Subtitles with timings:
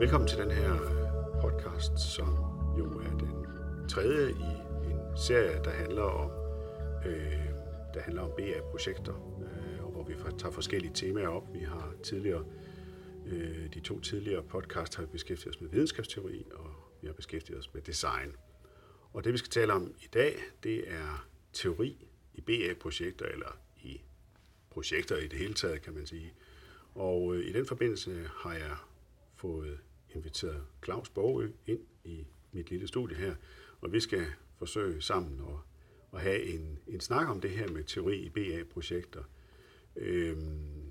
[0.00, 2.28] Velkommen til den her øh, podcast, som
[2.78, 6.30] jo er den tredje i en serie, der handler om,
[7.06, 7.32] øh,
[7.94, 11.54] der handler om BA-projekter, øh, og hvor vi tager forskellige temaer op.
[11.54, 12.44] Vi har tidligere,
[13.26, 17.58] øh, de to tidligere podcast har vi beskæftiget os med videnskabsteori, og vi har beskæftiget
[17.58, 18.36] os med design.
[19.12, 24.00] Og det vi skal tale om i dag, det er teori i BA-projekter, eller i
[24.70, 26.32] projekter i det hele taget, kan man sige.
[26.94, 28.76] Og øh, i den forbindelse har jeg
[29.36, 29.78] fået
[30.14, 33.34] inviteret Claus Borgø ind i mit lille studie her,
[33.80, 34.26] og vi skal
[34.58, 35.54] forsøge sammen at,
[36.14, 39.22] at have en, en snak om det her med teori i BA-projekter.
[39.96, 40.90] Øhm,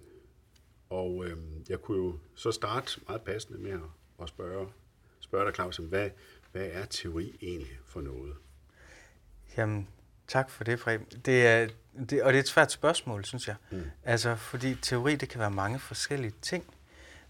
[0.89, 3.79] og øhm, jeg kunne jo så starte meget passende med at,
[4.21, 4.67] at spørge,
[5.19, 6.09] spørge dig, Claus, hvad,
[6.51, 8.35] hvad er teori egentlig for noget?
[9.57, 9.87] Jamen,
[10.27, 11.05] tak for det, Frem.
[11.05, 11.67] Det er,
[12.09, 13.55] det, og det er et svært spørgsmål, synes jeg.
[13.71, 13.83] Mm.
[14.03, 16.76] Altså, fordi teori, det kan være mange forskellige ting.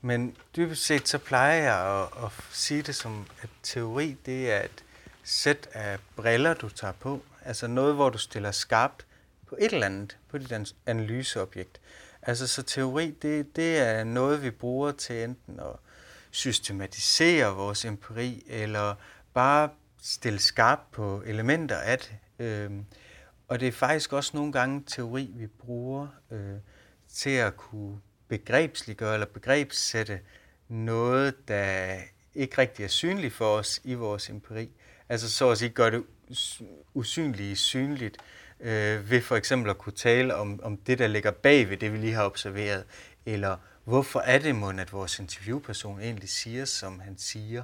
[0.02, 4.64] Men dybest set, så plejer jeg at, at sige det som, at teori, det er
[4.64, 4.84] et
[5.24, 7.22] sæt af briller, du tager på.
[7.46, 9.06] Altså noget, hvor du stiller skarpt
[9.48, 11.82] på et eller andet, på dit analyseobjekt.
[12.22, 15.76] Altså, så teori, det, det er noget, vi bruger til enten at
[16.32, 18.96] systematisere vores empiri, eller
[19.34, 19.70] bare
[20.02, 22.16] stille skarpt på elementer af det.
[22.40, 22.86] Øhm,
[23.48, 26.56] og det er faktisk også nogle gange teori, vi bruger øh,
[27.14, 30.20] til at kunne begrebsliggøre eller begrebssætte
[30.68, 31.96] noget, der
[32.36, 34.70] ikke rigtig er synligt for os i vores empiri.
[35.10, 36.04] Altså så at sige gør det
[36.94, 38.18] usynlige synligt
[38.60, 41.94] øh, ved for eksempel at kunne tale om, om det, der ligger bag ved det,
[41.94, 42.84] vi lige har observeret,
[43.26, 47.64] eller hvorfor er det mon, at vores interviewperson egentlig siger, som han siger.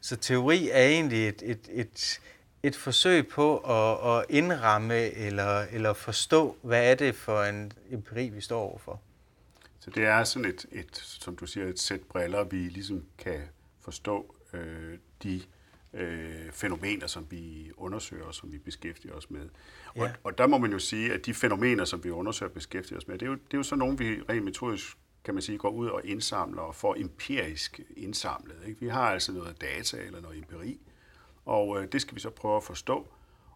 [0.00, 2.20] Så teori er egentlig et, et, et,
[2.62, 8.28] et forsøg på at, at indramme eller, eller forstå, hvad er det for en empiri,
[8.28, 9.00] vi står overfor.
[9.88, 13.40] Så det er sådan et, et som du siger, et sæt briller, vi ligesom kan
[13.80, 15.42] forstå øh, de
[15.94, 19.48] øh, fænomener, som vi undersøger og som vi beskæftiger os med.
[19.96, 20.02] Ja.
[20.02, 22.98] Og, og der må man jo sige, at de fænomener, som vi undersøger og beskæftiger
[22.98, 25.42] os med, det er jo, det er jo så nogle, vi rent metodisk kan man
[25.42, 28.56] sige, går ud og indsamler og får empirisk indsamlet.
[28.66, 28.80] Ikke?
[28.80, 30.80] Vi har altså noget data eller noget empiri,
[31.44, 33.08] og øh, det skal vi så prøve at forstå.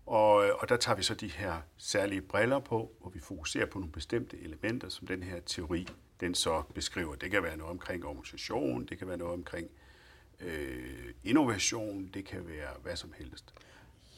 [0.07, 3.67] Og, øh, og der tager vi så de her særlige briller på, hvor vi fokuserer
[3.67, 5.89] på nogle bestemte elementer, som den her teori
[6.23, 7.15] den så beskriver.
[7.15, 9.71] Det kan være noget omkring organisation, det kan være noget omkring
[10.41, 13.45] øh, innovation, det kan være hvad som helst.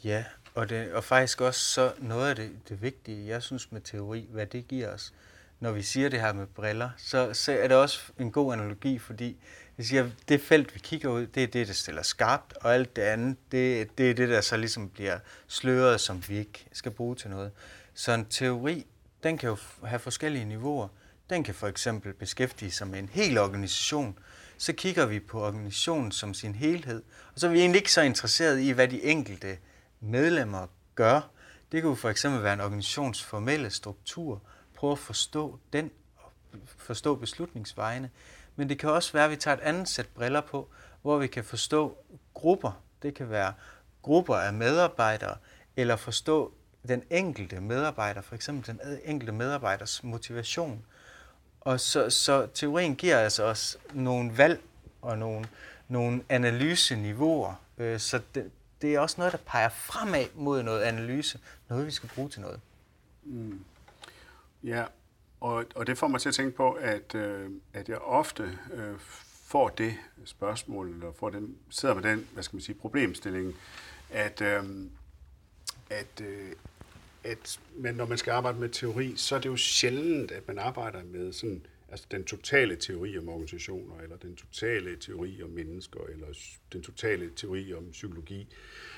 [0.05, 3.81] Ja, og, det, og faktisk også så noget af det, det vigtige, jeg synes med
[3.81, 5.15] teori, hvad det giver os,
[5.61, 8.99] når vi siger det her med briller, så, så er det også en god analogi,
[8.99, 9.37] fordi
[9.79, 12.97] jeg siger, det felt, vi kigger ud, det er det, der stiller skarpt, og alt
[12.97, 16.93] det andet, det, det er det, der så ligesom bliver sløret, som vi ikke skal
[16.93, 17.53] bruge til noget.
[17.95, 18.87] Så en teori,
[19.23, 20.89] den kan jo have forskellige niveauer.
[21.31, 24.19] Den kan for eksempel beskæftige sig med en hel organisation.
[24.59, 27.03] Så kigger vi på organisationen som sin helhed,
[27.35, 29.59] og så er vi egentlig ikke så interesseret i, hvad de enkelte
[30.01, 31.31] medlemmer gør.
[31.73, 34.43] Det kunne for eksempel være en organisations formelle struktur,
[34.75, 36.33] prøve at forstå den, og
[36.67, 38.11] forstå beslutningsvejene.
[38.57, 40.69] Men det kan også være, at vi tager et andet sæt briller på,
[41.03, 41.99] hvor vi kan forstå
[42.35, 42.83] grupper.
[43.03, 43.53] Det kan være
[44.03, 45.37] grupper af medarbejdere,
[45.77, 46.55] eller forstå
[46.89, 50.85] den enkelte medarbejder, for eksempel den enkelte medarbejders motivation.
[51.65, 54.61] Og så, så teorien giver altså os nogle valg
[55.03, 55.49] og nogle,
[55.89, 57.55] nogle analyseniveauer.
[57.79, 58.51] Øh, så det,
[58.83, 61.39] det er også noget, der peger fremad mod noget analyse,
[61.69, 62.61] noget vi skal bruge til noget.
[63.25, 63.65] Mm.
[64.65, 64.85] Ja,
[65.41, 68.95] og, og det får mig til at tænke på, at, øh, at jeg ofte øh,
[69.47, 73.55] får det spørgsmål, eller får den, sidder med den, hvad skal man sige, problemstilling,
[74.11, 74.65] at, øh,
[75.91, 76.53] at, øh,
[77.25, 80.59] at men når man skal arbejde med teori, så er det jo sjældent, at man
[80.59, 86.01] arbejder med sådan, altså den totale teori om organisationer, eller den totale teori om mennesker,
[86.13, 86.27] eller
[86.73, 88.49] den totale teori om psykologi.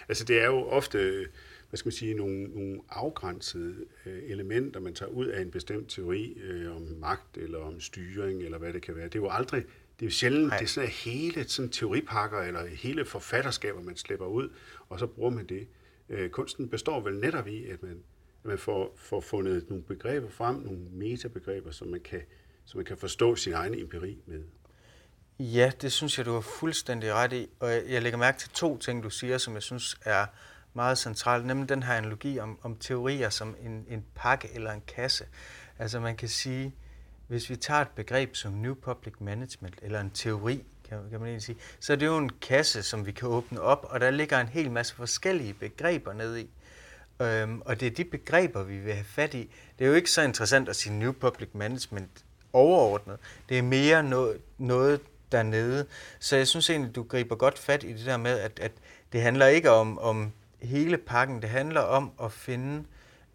[0.09, 1.27] Altså det er jo ofte
[1.69, 3.75] hvad skal man sige, nogle, nogle afgrænsede
[4.07, 8.43] øh, elementer, man tager ud af en bestemt teori øh, om magt eller om styring
[8.43, 9.05] eller hvad det kan være.
[9.05, 9.63] Det er jo aldrig,
[10.01, 10.59] det er jo sjældent, Nej.
[10.59, 14.49] det er sådan hele sådan teoripakker eller hele forfatterskaber, man slipper ud,
[14.89, 15.67] og så bruger man det.
[16.09, 18.03] Øh, kunsten består vel netop i, at man,
[18.47, 22.21] at man får, får fundet nogle begreber frem, nogle metabegreber, som man kan,
[22.65, 24.43] som man kan forstå sin egen empiri med.
[25.39, 27.49] Ja, det synes jeg, du har fuldstændig ret i.
[27.61, 30.27] Og jeg lægger mærke til to ting, du siger, som jeg synes er
[30.75, 34.83] meget centralt, nemlig den her analogi om, om teorier som en, en pakke eller en
[34.87, 35.25] kasse.
[35.79, 36.75] Altså man kan sige,
[37.29, 41.29] hvis vi tager et begreb som New Public Management, eller en teori, kan, kan man
[41.29, 44.11] egentlig sige, så er det jo en kasse, som vi kan åbne op, og der
[44.11, 46.51] ligger en hel masse forskellige begreber ned i.
[47.21, 49.51] Øhm, og det er de begreber, vi vil have fat i.
[49.79, 53.19] Det er jo ikke så interessant at sige New Public Management overordnet.
[53.49, 55.01] Det er mere noget, noget
[55.33, 55.87] dernede.
[56.19, 58.73] Så jeg synes egentlig, du griber godt fat i det der med, at, at
[59.13, 60.33] det handler ikke om, om
[60.63, 61.43] hele pakken.
[61.43, 62.85] Det handler om at finde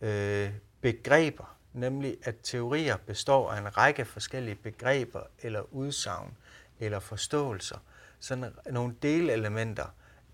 [0.02, 0.50] øh,
[0.82, 6.38] begreber, nemlig at teorier består af en række forskellige begreber eller udsagn
[6.80, 7.78] eller forståelser.
[8.20, 9.86] Sådan nogle delelementer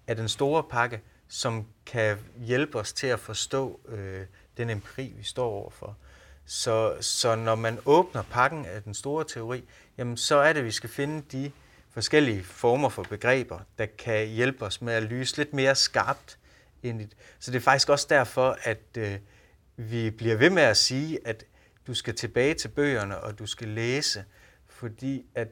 [0.08, 4.25] af den store pakke, som kan hjælpe os til at forstå øh,
[4.57, 5.97] den empiri, vi står overfor.
[6.45, 9.63] Så, så når man åbner pakken af den store teori,
[9.97, 11.51] jamen så er det, at vi skal finde de
[11.89, 16.38] forskellige former for begreber, der kan hjælpe os med at lyse lidt mere skarpt
[16.83, 17.18] ind i det.
[17.39, 19.18] Så det er faktisk også derfor, at øh,
[19.75, 21.45] vi bliver ved med at sige, at
[21.88, 24.25] du skal tilbage til bøgerne, og du skal læse,
[24.68, 25.47] fordi at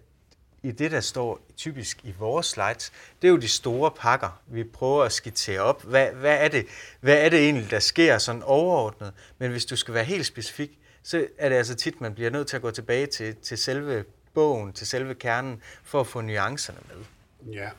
[0.66, 2.92] i det, der står typisk i vores slides,
[3.22, 5.84] det er jo de store pakker, vi prøver at skitsere op.
[5.84, 6.66] Hvad, hvad, er det,
[7.00, 9.14] hvad er det egentlig, der sker sådan overordnet?
[9.38, 12.48] Men hvis du skal være helt specifik, så er det altså tit, man bliver nødt
[12.48, 16.80] til at gå tilbage til, til selve bogen, til selve kernen, for at få nuancerne
[16.88, 17.06] med.
[17.54, 17.70] Ja,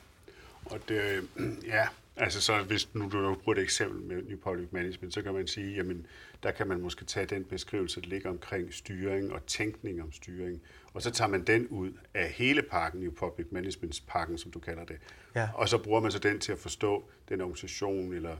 [0.65, 1.27] og det,
[1.65, 1.87] ja,
[2.17, 5.47] altså så hvis nu du bruger et eksempel med New Public Management, så kan man
[5.47, 6.05] sige, jamen
[6.43, 10.61] der kan man måske tage den beskrivelse, der ligger omkring styring og tænkning om styring,
[10.93, 14.59] og så tager man den ud af hele pakken, New Public Management pakken, som du
[14.59, 14.97] kalder det,
[15.35, 15.49] ja.
[15.53, 18.37] og så bruger man så den til at forstå den organisation eller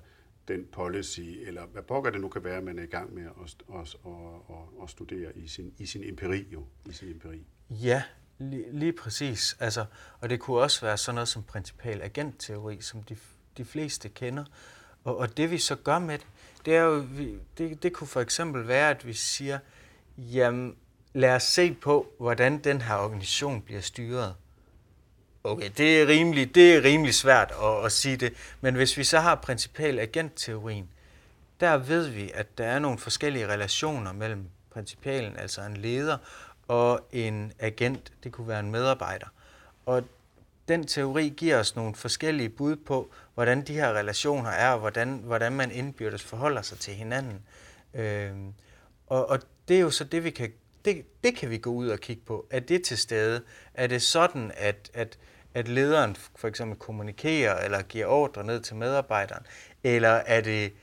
[0.47, 3.55] den policy, eller hvad pokker det nu kan være, man er i gang med at,
[3.73, 3.95] at, at,
[4.49, 7.45] at, at studere i sin, i sin empiri jo, i sin empiri.
[7.69, 8.03] Ja,
[8.37, 9.57] lige, lige præcis.
[9.59, 9.85] Altså,
[10.19, 13.17] og det kunne også være sådan noget som principal agentteori, som de,
[13.57, 14.43] de fleste kender.
[15.03, 16.27] Og, og det vi så gør med det,
[16.65, 17.05] det er jo,
[17.57, 19.59] det, det kunne for eksempel være, at vi siger,
[20.17, 20.75] jamen
[21.13, 24.35] lad os se på, hvordan den her organisation bliver styret.
[25.43, 29.03] Okay, det er rimelig, det er rimelig svært at, at sige det, men hvis vi
[29.03, 30.89] så har principal agentteorien,
[31.59, 36.17] der ved vi, at der er nogle forskellige relationer mellem principalen, altså en leder,
[36.67, 39.27] og en agent, det kunne være en medarbejder.
[39.85, 40.03] Og
[40.67, 45.21] den teori giver os nogle forskellige bud på, hvordan de her relationer er, og hvordan,
[45.23, 47.41] hvordan man indbyrdes forholder sig til hinanden.
[47.93, 48.31] Øh,
[49.07, 50.51] og, og det er jo så det, vi kan,
[50.85, 52.47] det, det kan vi gå ud og kigge på.
[52.51, 53.41] Er det til stede?
[53.73, 55.17] Er det sådan, at, at,
[55.53, 59.45] at lederen for eksempel kommunikerer eller giver ordre ned til medarbejderen?
[59.83, 60.73] Eller er det,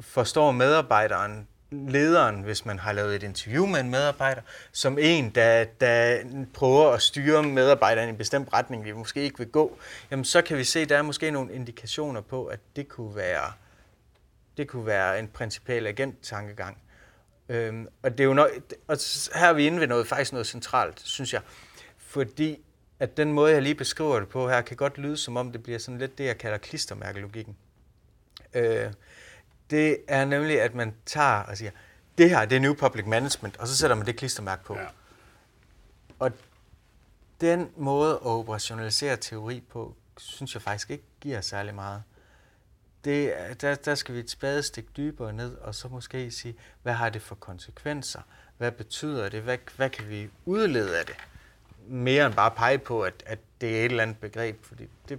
[0.00, 4.42] forstår medarbejderen lederen, hvis man har lavet et interview med en medarbejder,
[4.72, 6.18] som en, der, der
[6.54, 9.78] prøver at styre medarbejderen i en bestemt retning, vi måske ikke vil gå,
[10.10, 13.16] jamen så kan vi se, at der er måske nogle indikationer på, at det kunne
[13.16, 13.52] være,
[14.56, 16.78] det kunne være en principiel agent-tankegang.
[17.48, 18.50] Øhm, og, det er jo nok,
[18.88, 18.98] og
[19.34, 21.40] her er vi inde ved noget, faktisk noget centralt, synes jeg.
[21.98, 22.58] Fordi
[23.02, 25.62] at den måde, jeg lige beskriver det på her, kan godt lyde som om, det
[25.62, 27.56] bliver sådan lidt det, jeg kalder klistermærkelogikken.
[28.54, 28.92] Øh,
[29.72, 31.70] det er nemlig, at man tager og siger,
[32.18, 34.78] det her, det er New Public Management, og så sætter man det klistermærke på.
[34.78, 34.86] Ja.
[36.18, 36.32] Og
[37.40, 42.02] den måde at operationalisere teori på, synes jeg faktisk ikke giver særlig meget.
[43.04, 47.10] Det, der, der skal vi et spadestik dybere ned, og så måske sige, hvad har
[47.10, 48.20] det for konsekvenser?
[48.58, 49.42] Hvad betyder det?
[49.42, 51.14] Hvad, hvad kan vi udlede af det?
[51.86, 55.18] Mere end bare pege på, at, at det er et eller andet begreb, fordi det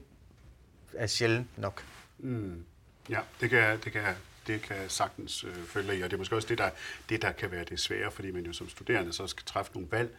[0.94, 1.83] er sjældent nok.
[2.17, 2.65] Mm.
[3.09, 4.15] Ja, det kan, det kan
[4.47, 6.69] det kan sagtens øh, følge i, og det er måske også det der,
[7.09, 9.88] det, der kan være det svære, fordi man jo som studerende så skal træffe nogle
[9.91, 10.15] valg.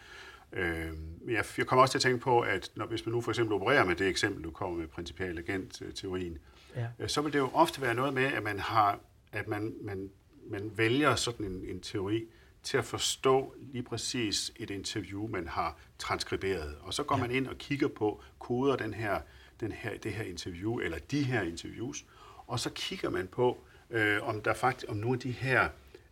[0.53, 0.93] Øh,
[1.29, 3.55] jeg, jeg kommer også til at tænke på, at når, hvis man nu for eksempel
[3.55, 6.39] opererer med det eksempel, du kommer med principial agent-teorien,
[6.77, 6.87] ja.
[6.99, 8.99] øh, så vil det jo ofte være noget med, at man har,
[9.33, 10.11] at man, man,
[10.51, 12.25] man vælger sådan en, en teori
[12.63, 16.77] til at forstå lige præcis et interview, man har transkriberet.
[16.81, 17.21] Og så går ja.
[17.23, 19.21] man ind og kigger på, koder den her,
[19.61, 22.05] den her, det her interview, eller de her interviews,
[22.47, 23.59] og så kigger man på,
[23.95, 25.69] øh, om der faktisk om nogle af de her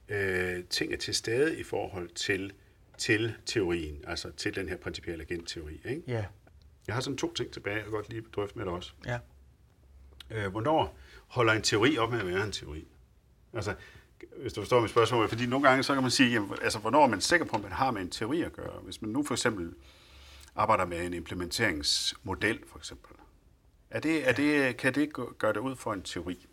[0.08, 2.52] øh, ting er til stede i forhold til,
[2.98, 5.80] til teorien, altså til den her principielle agentteori.
[5.84, 6.02] Ikke?
[6.06, 6.24] Ja.
[6.86, 8.92] Jeg har sådan to ting tilbage, jeg godt lige drøfte med dig også.
[9.06, 9.18] Ja.
[10.30, 12.86] Øh, hvornår holder en teori op med at være en teori?
[13.52, 13.74] Altså,
[14.36, 17.04] hvis du forstår mit spørgsmål, fordi nogle gange så kan man sige, jamen, altså, hvornår
[17.04, 18.80] er man sikker på, at man har med en teori at gøre?
[18.82, 19.74] Hvis man nu for eksempel
[20.56, 23.16] arbejder med en implementeringsmodel, for eksempel,
[23.90, 26.46] er det, er det, kan det gøre det ud for en teori?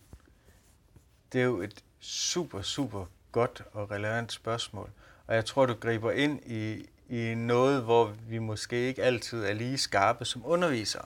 [1.34, 4.90] Det er jo et super, super godt og relevant spørgsmål.
[5.28, 9.54] Og jeg tror, du griber ind i, i noget, hvor vi måske ikke altid er
[9.54, 11.06] lige skarpe som undervisere.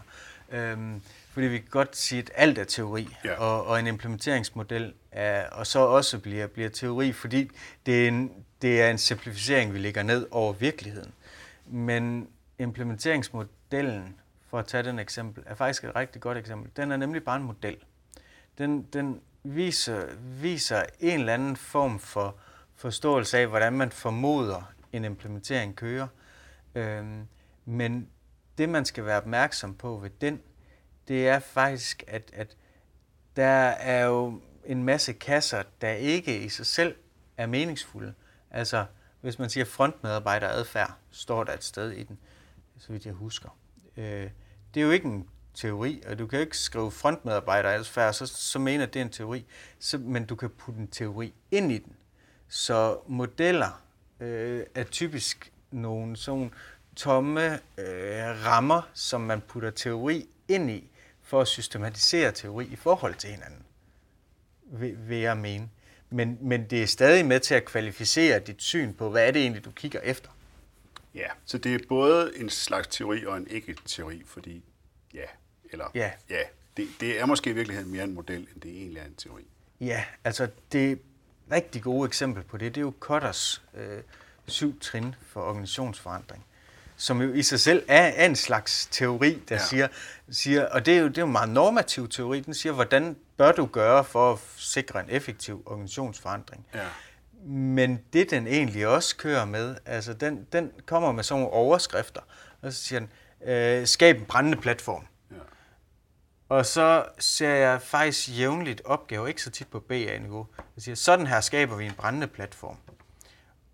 [0.52, 1.02] Øhm,
[1.32, 3.34] fordi vi kan godt sige, at alt er teori, ja.
[3.34, 7.50] og, og en implementeringsmodel er, og så også bliver, bliver teori, fordi
[7.86, 11.12] det er, en, det er en simplificering, vi lægger ned over virkeligheden.
[11.66, 12.28] Men
[12.60, 14.16] implementeringsmodellen,
[14.50, 16.72] for at tage den eksempel, er faktisk et rigtig godt eksempel.
[16.76, 17.78] Den er nemlig bare en model.
[18.58, 22.38] Den, den viser, viser en eller anden form for
[22.76, 26.08] forståelse af, hvordan man formoder en implementering kører.
[26.76, 27.28] Øhm,
[27.66, 28.10] men
[28.58, 30.42] det, man skal være opmærksom på ved den,
[31.08, 32.58] det er faktisk, at, at
[33.36, 36.96] der er jo en masse kasser, der ikke i sig selv
[37.38, 38.14] er meningsfulde.
[38.52, 38.86] Altså,
[39.22, 42.20] hvis man siger frontmedarbejderadfærd, står der et sted i den,
[42.78, 43.58] så vidt jeg husker.
[43.98, 44.30] Øh,
[44.74, 48.60] det er jo ikke en teori, og du kan ikke skrive frontmedarbejder frontmedarbejderadfærd, så, så
[48.60, 49.46] mener det er en teori,
[49.80, 51.96] så, men du kan putte en teori ind i den.
[52.48, 53.84] Så modeller
[54.20, 56.52] øh, er typisk nogle sådan
[56.96, 60.90] tomme øh, rammer, som man putter teori ind i,
[61.22, 63.66] for at systematisere teori i forhold til hinanden,
[64.64, 65.70] vil, vil jeg mene.
[66.10, 69.42] Men, men det er stadig med til at kvalificere dit syn på, hvad er det
[69.42, 70.30] egentlig, du kigger efter.
[71.16, 74.64] Ja, så det er både en slags teori og en ikke-teori, fordi
[75.14, 75.26] ja,
[75.74, 76.12] eller Ja.
[76.30, 76.40] ja
[76.78, 79.44] det, det er måske i virkeligheden mere en model, end det egentlig er en teori.
[79.82, 81.00] Ja, altså det
[81.52, 84.02] rigtig gode eksempel på det, det er jo Kotters øh,
[84.48, 86.46] syv trin for organisationsforandring,
[86.98, 89.62] som jo i sig selv er, er en slags teori, der Ja.
[89.62, 89.88] siger,
[90.32, 93.16] siger, og det er jo det er jo en meget normativ teori, den siger, hvordan
[93.38, 96.66] bør du gøre for at sikre en effektiv organisationsforandring.
[96.74, 96.88] Ja.
[97.46, 102.22] Men det, den egentlig også kører med, altså den, den kommer med sådan nogle overskrifter,
[102.62, 103.10] og så siger den,
[103.50, 105.06] øh, skab en brændende platform.
[106.54, 110.48] Og så ser jeg faktisk jævnligt opgaver, ikke så tit på BA-niveau.
[110.58, 112.78] Jeg siger, sådan her skaber vi en brændende platform.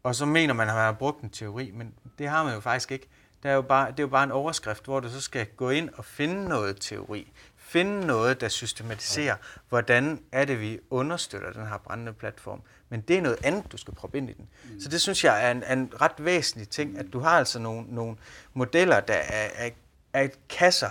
[0.04, 2.60] Og så mener man, at man har brugt en teori, men det har man jo
[2.60, 3.08] faktisk ikke.
[3.44, 5.70] Det er jo bare, det er jo bare en overskrift, hvor du så skal gå
[5.70, 7.32] ind og finde noget teori.
[7.58, 9.36] Finde noget, der systematiserer,
[9.70, 12.62] hvordan er det, vi understøtter den her brændende platform.
[12.90, 14.48] Men det er noget andet, du skal proppe ind i den.
[14.64, 14.82] Mm.
[14.82, 17.86] Så det synes jeg er en, en ret væsentlig ting, at du har altså nogle,
[17.88, 18.16] nogle
[18.54, 19.70] modeller, der er, er,
[20.14, 20.90] er kasser,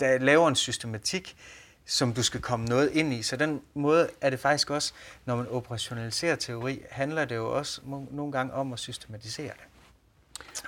[0.00, 1.36] der laver en systematik,
[1.84, 3.22] som du skal komme noget ind i.
[3.22, 4.92] Så den måde er det faktisk også,
[5.26, 9.64] når man operationaliserer teori, handler det jo også nogle gange om at systematisere det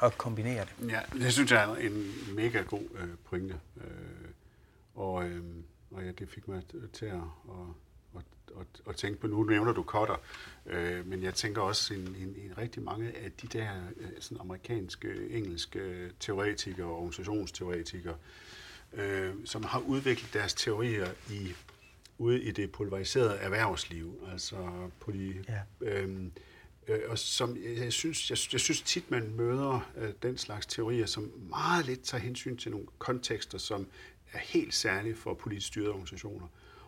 [0.01, 0.91] og kombinere det.
[0.91, 3.61] Ja, det synes jeg er en mega god øh, pointe.
[3.77, 3.85] Øh,
[4.95, 5.45] og, øh,
[5.91, 7.21] og ja, det fik mig til at, at,
[8.17, 10.17] at, at, at tænke på, nu nævner du Kotter,
[10.67, 14.39] øh, men jeg tænker også en, en, en rigtig mange af de der øh, sådan
[14.41, 18.52] amerikanske, engelske øh, teoretikere og organisationsteoretikere, øh,
[19.45, 21.55] som har udviklet deres teorier i
[22.19, 24.57] ude i det pulveriserede erhvervsliv, altså
[25.01, 25.61] på de Ja.
[25.81, 26.33] øhm,
[26.89, 30.67] øh, og som jeg, jeg synes, jeg, jeg synes tit man møder øh, den slags
[30.67, 33.87] teorier, som meget lidt tager hensyn til nogle kontekster, som
[34.33, 36.47] er helt særlige for politisk styrede organisationer,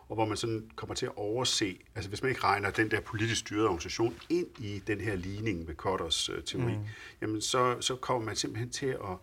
[0.09, 2.99] og hvor man sådan kommer til at overse, altså hvis man ikke regner den der
[2.99, 6.85] politisk styrede organisation ind i den her ligning med Kotters øh, teori, mm.
[7.21, 9.17] jamen så, så kommer man simpelthen til at,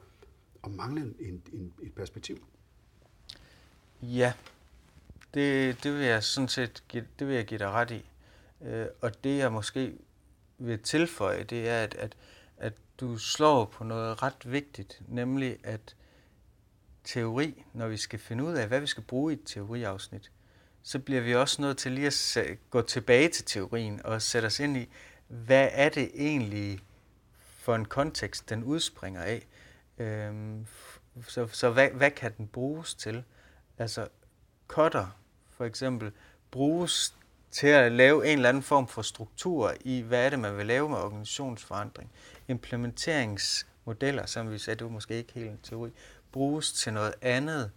[0.64, 2.38] at mangle en, en, et perspektiv.
[4.02, 4.32] Ja,
[5.35, 8.04] det, det vil jeg sådan set give, det vil jeg give dig ret i.
[8.62, 9.99] Øh, og det jeg måske
[10.59, 12.16] vil tilføje, det er, at, at,
[12.56, 15.97] at du slår på noget ret vigtigt, nemlig at
[17.04, 20.30] teori, når vi skal finde ud af, hvad vi skal bruge i et teoriafsnit,
[20.82, 24.47] så bliver vi også nødt til lige at se, gå tilbage til teorien og sætte
[24.47, 24.88] os ind i,
[25.28, 26.80] hvad er det egentlig
[27.38, 29.47] for en kontekst, den udspringer af.
[29.99, 33.25] Øhm, f- så så hvad, hvad kan den bruges til?
[33.79, 34.09] Altså,
[34.69, 35.07] cutter
[35.50, 36.12] for eksempel
[36.50, 37.14] bruges
[37.50, 40.67] til at lave en eller anden form for struktur i, hvad er det, man vil
[40.67, 42.11] lave med organisationsforandring.
[42.49, 45.91] Implementeringsmodeller, som vi sagde, det var måske ikke helt en teori,
[46.33, 47.71] bruges til noget andet.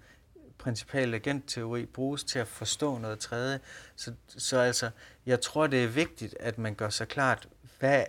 [0.57, 3.59] Principal agentteori bruges til at forstå noget tredje.
[3.95, 4.89] Så, så altså,
[5.25, 7.47] jeg tror, det er vigtigt, at man gør sig klart,
[7.79, 8.05] hvad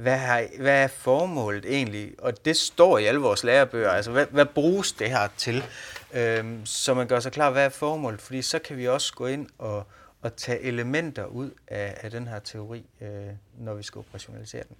[0.00, 2.14] hvad har, hvad er formålet egentlig?
[2.18, 3.90] Og det står i alle vores lærebøger.
[3.90, 5.64] Altså, hvad, hvad bruges det her til?
[6.14, 8.20] Øhm, så man gør sig klar, hvad er formålet?
[8.20, 9.86] Fordi så kan vi også gå ind og,
[10.20, 14.76] og tage elementer ud af, af den her teori, øh, når vi skal operationalisere den.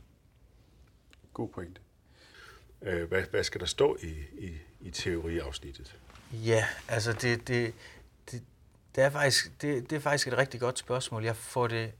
[1.34, 1.80] God pointe.
[2.82, 5.99] Øh, hvad, hvad skal der stå i, i, i teoriafsnittet?
[6.32, 7.75] Ja, altså det, det,
[8.30, 8.42] det,
[8.94, 11.25] det, er faktisk, det, det er faktisk et rigtig godt spørgsmål.
[11.25, 11.92] Jeg får det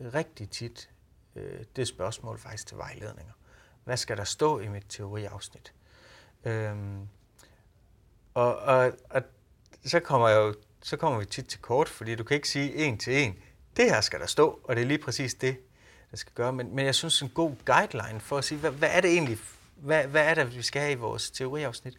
[0.00, 0.90] rigtig tit,
[1.36, 3.32] øh, det spørgsmål faktisk til vejledninger.
[3.84, 5.74] Hvad skal der stå i mit teoriafsnit?
[6.44, 7.08] Øhm,
[8.34, 9.22] og, og, og
[9.84, 12.74] så kommer jeg jo så kommer vi tit til kort, fordi du kan ikke sige
[12.74, 13.38] en til en,
[13.76, 15.56] det her skal der stå, og det er lige præcis det,
[16.10, 16.52] der skal gøre.
[16.52, 19.38] Men, men jeg synes, en god guideline for at sige, hvad, hvad er det egentlig,
[19.76, 21.94] hvad, hvad er det, vi skal have i vores teoriafsnit,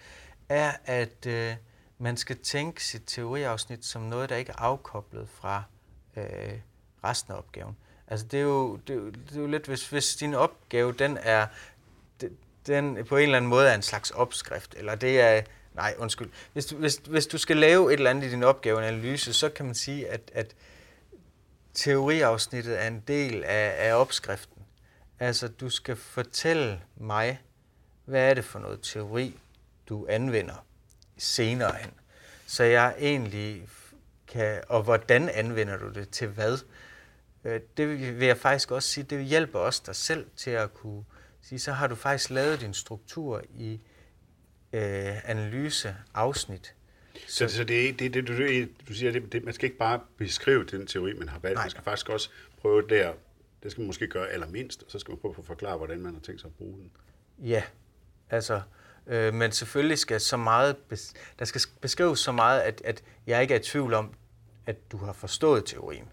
[0.50, 1.56] er, at øh,
[1.98, 5.64] man skal tænke sit teoriafsnit som noget, der ikke er afkoblet fra
[6.18, 6.24] øh,
[7.04, 7.78] resten af opgaven.
[8.08, 10.92] Altså det er jo, det er jo, det er jo lidt, hvis, hvis din opgave,
[10.92, 11.48] den er,
[12.68, 15.42] den på en eller anden måde er en slags opskrift, eller det er,
[15.76, 18.78] nej, undskyld, hvis du, hvis, hvis du skal lave et eller andet i din opgave,
[18.78, 20.56] en analyse, så kan man sige, at, at
[21.74, 24.62] teoriafsnittet er en del af, af opskriften.
[25.20, 27.42] Altså, du skal fortælle mig,
[28.06, 29.40] hvad er det for noget teori,
[29.90, 30.66] du anvender
[31.18, 31.92] senere hen.
[32.48, 33.68] Så jeg egentlig
[34.28, 36.58] kan, og hvordan anvender du det til hvad?
[37.44, 37.90] Øh, det
[38.20, 41.04] vil jeg faktisk også sige, det hjælper også dig selv til at kunne
[41.42, 43.80] sige, så har du faktisk lavet din struktur i
[44.76, 46.76] øh, analyseafsnit.
[47.28, 48.34] Så, så det, det, det, du,
[48.88, 51.64] du siger, det, det, man skal ikke bare beskrive den teori, man har valgt, Nej.
[51.64, 52.30] man skal faktisk også
[52.62, 53.14] prøve der,
[53.64, 56.14] det skal man måske gøre allermindst, og så skal man prøve at forklare, hvordan man
[56.14, 56.92] har tænkt sig at bruge den.
[57.40, 57.64] Ja,
[58.30, 58.62] altså,
[59.08, 60.76] øh, men selvfølgelig skal så meget,
[61.40, 64.14] der skal beskrives så meget, at, at jeg ikke er i tvivl om,
[64.66, 66.10] at du har forstået teorien.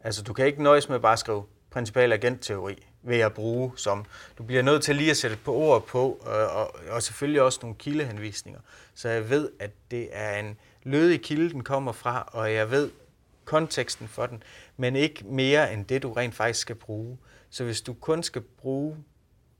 [0.00, 4.04] Altså, du kan ikke nøjes med bare at skrive principal agentteori ved at bruge som.
[4.38, 7.58] Du bliver nødt til lige at sætte på ord på, og, og, og selvfølgelig også
[7.62, 8.60] nogle kildehenvisninger.
[8.94, 12.90] Så jeg ved, at det er en lødig kilde, den kommer fra, og jeg ved
[13.44, 14.42] konteksten for den,
[14.76, 17.18] men ikke mere end det, du rent faktisk skal bruge.
[17.50, 18.96] Så hvis du kun skal bruge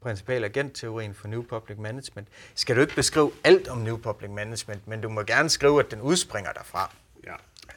[0.00, 4.88] principal agentteorien for New Public Management, skal du ikke beskrive alt om New Public Management,
[4.88, 6.94] men du må gerne skrive, at den udspringer derfra.
[7.24, 7.34] Ja.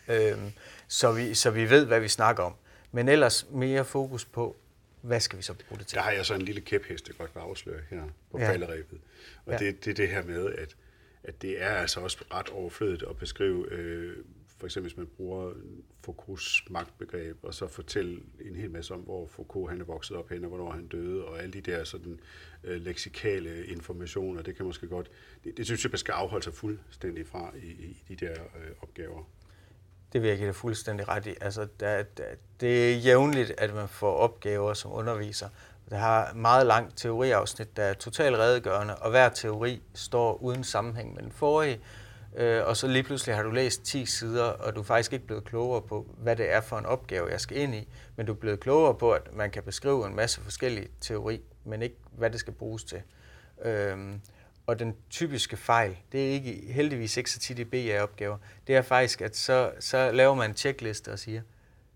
[0.07, 0.51] Øhm,
[0.87, 2.53] så, vi, så vi ved, hvad vi snakker om.
[2.95, 4.55] Men ellers mere fokus på,
[5.01, 5.95] hvad skal vi så bruge det til?
[5.95, 8.49] Der har jeg så en lille kæphest, jeg godt vil afsløre her på ja.
[8.49, 8.99] falderæbet.
[9.45, 9.57] Og ja.
[9.57, 10.75] det, det er det her med, at,
[11.23, 14.17] at det er altså også ret overflødigt at beskrive, øh,
[14.57, 15.53] for eksempel hvis man bruger
[16.05, 20.29] Foucaults magtbegreb, og så fortælle en hel masse om, hvor Foucault han er vokset op
[20.29, 22.19] hen, og hvornår han døde, og alle de der sådan
[22.63, 25.11] øh, leksikale informationer, det kan måske godt,
[25.43, 28.71] det, det synes jeg, man skal afholde sig fuldstændig fra i, i de der øh,
[28.81, 29.23] opgaver.
[30.13, 31.35] Det vil jeg give dig fuldstændig ret i.
[31.41, 32.23] Altså, der, der,
[32.59, 35.49] det er jævnligt, at man får opgaver som underviser.
[35.89, 41.13] Der har meget langt teoriafsnit, der er totalt redegørende, og hver teori står uden sammenhæng
[41.13, 41.79] med den forrige.
[42.35, 45.25] Øh, og så lige pludselig har du læst 10 sider, og du er faktisk ikke
[45.25, 47.87] blevet klogere på, hvad det er for en opgave, jeg skal ind i.
[48.15, 51.81] Men du er blevet klogere på, at man kan beskrive en masse forskellige teori, men
[51.81, 53.01] ikke hvad det skal bruges til.
[53.65, 53.97] Øh,
[54.67, 58.81] og den typiske fejl, det er ikke, heldigvis ikke så tit i BA-opgaver, det er
[58.81, 61.41] faktisk, at så, så laver man en checkliste og siger,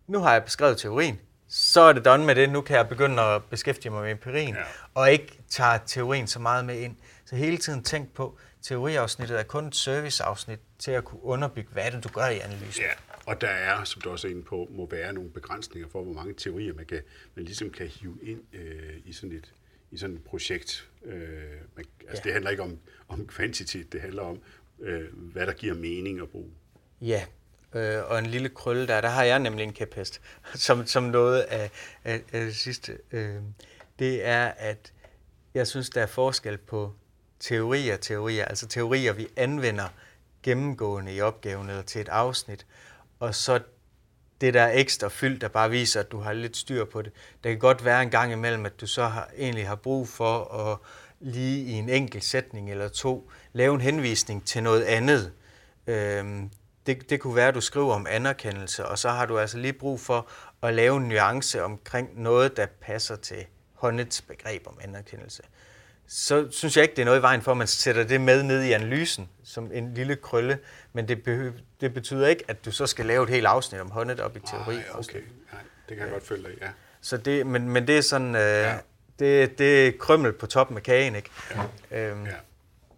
[0.07, 3.21] nu har jeg beskrevet teorien, så er det done med det, nu kan jeg begynde
[3.21, 4.61] at beskæftige mig med empirien, ja.
[4.93, 6.95] og ikke tage teorien så meget med ind.
[7.25, 11.91] Så hele tiden tænk på, teoriafsnittet er kun et serviceafsnit til at kunne underbygge, hvad
[11.91, 12.83] det du gør i analysen.
[12.83, 12.91] Ja,
[13.25, 16.13] og der er, som du også er inde på, må være nogle begrænsninger for, hvor
[16.13, 17.01] mange teorier man, kan,
[17.35, 19.53] man ligesom kan hive ind øh, i sådan et,
[19.97, 20.89] i sådan et projekt.
[21.05, 21.21] Øh,
[21.75, 22.21] man, altså ja.
[22.23, 24.41] det handler ikke om, om kvantitet, det handler om,
[24.79, 26.51] øh, hvad der giver mening at bruge.
[27.01, 27.25] Ja,
[27.75, 30.21] øh, og en lille krølle der, der har jeg nemlig en kæphest,
[30.65, 31.71] som, som noget af,
[32.03, 32.97] af, af det sidste.
[33.11, 33.35] Øh,
[33.99, 34.93] det er, at
[35.53, 36.93] jeg synes, der er forskel på
[37.39, 39.87] teorier teorier, altså teorier, vi anvender
[40.43, 42.65] gennemgående i opgaven eller til et afsnit,
[43.19, 43.59] og så
[44.41, 47.11] det der ekstra fyld, der bare viser, at du har lidt styr på det.
[47.43, 50.53] Det kan godt være en gang imellem, at du så har, egentlig har brug for
[50.53, 50.77] at
[51.19, 55.31] lige i en enkelt sætning eller to lave en henvisning til noget andet.
[55.87, 56.49] Øhm,
[56.85, 59.73] det, det kunne være, at du skriver om anerkendelse, og så har du altså lige
[59.73, 60.29] brug for
[60.61, 65.43] at lave en nuance omkring noget, der passer til håndets begreb om anerkendelse.
[66.07, 68.43] Så synes jeg ikke, det er noget i vejen for, at man sætter det med
[68.43, 70.59] ned i analysen som en lille krølle,
[70.93, 73.91] men det, behøver, det betyder ikke, at du så skal lave et helt afsnit om
[73.91, 74.75] håndet op i teori.
[74.75, 75.21] Nej, okay.
[75.53, 76.67] Nej, det kan jeg godt følge dig ja.
[77.01, 78.77] Så det, men, men det er sådan, øh, ja.
[79.19, 81.29] det, det er krømmel på toppen af kagen, ikke?
[81.91, 82.09] Ja.
[82.09, 82.31] Øhm, ja.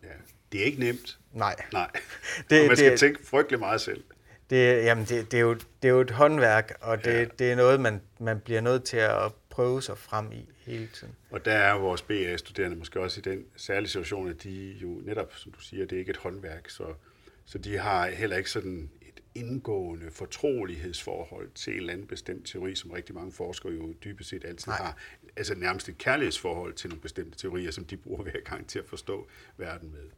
[0.04, 0.08] ja.
[0.52, 1.18] Det er ikke nemt.
[1.34, 1.56] Nej.
[1.74, 1.90] Nej.
[2.50, 4.04] Det, og man skal det, tænke frygtelig meget selv.
[4.50, 7.26] Det, jamen det, det, er jo, det er jo et håndværk, og det, ja.
[7.40, 11.16] det er noget, man, man bliver nødt til at prøve sig frem i hele tiden.
[11.32, 15.36] Og der er vores BA-studerende måske også i den særlige situation, at de jo netop,
[15.36, 16.94] som du siger, det er ikke et håndværk, så,
[17.46, 22.76] så de har heller ikke sådan et indgående fortrolighedsforhold til en eller anden bestemt teori,
[22.76, 24.78] som rigtig mange forskere jo dybest set altid Nej.
[24.78, 24.98] har.
[25.36, 28.86] Altså nærmest et kærlighedsforhold til nogle bestemte teorier, som de bruger hver gang til at
[28.86, 30.10] forstå verden med.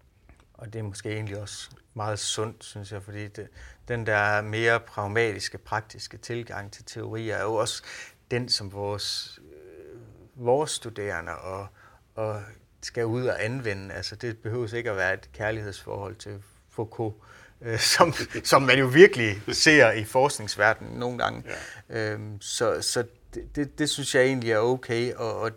[0.53, 3.47] Og det er måske egentlig også meget sundt, synes jeg, fordi det,
[3.87, 7.83] den der mere pragmatiske, praktiske tilgang til teorier er jo også
[8.31, 9.99] den, som vores, øh,
[10.45, 11.67] vores studerende og,
[12.15, 12.41] og
[12.81, 13.93] skal ud og anvende.
[13.93, 17.15] Altså, det behøver ikke at være et kærlighedsforhold til Foucault,
[17.61, 18.13] øh, som,
[18.43, 21.43] som man jo virkelig ser i forskningsverdenen nogle gange.
[21.89, 22.13] Ja.
[22.13, 25.51] Øhm, så så det, det, det synes jeg egentlig er okay, og, og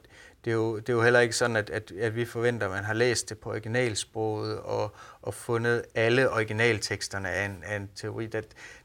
[0.44, 2.72] det er, jo, det er jo heller ikke sådan, at, at, at vi forventer, at
[2.72, 7.90] man har læst det på originalsproget og, og fundet alle originalteksterne af en, af en
[7.94, 8.26] teori.
[8.26, 8.40] Der,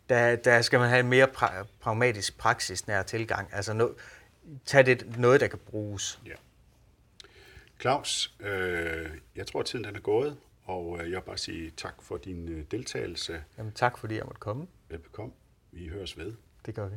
[0.09, 3.49] der, der skal man have en mere pra- pragmatisk praksisnær tilgang.
[3.53, 3.87] Altså no,
[4.65, 6.19] tag det noget, der kan bruges.
[6.25, 6.33] Ja.
[7.81, 11.71] Claus, øh, jeg tror, at tiden den er gået, og øh, jeg vil bare sige
[11.77, 13.43] tak for din øh, deltagelse.
[13.57, 14.67] Jamen tak, fordi jeg måtte komme.
[14.89, 15.33] Velbekomme.
[15.71, 16.33] Vi høres ved.
[16.65, 16.95] Det gør vi.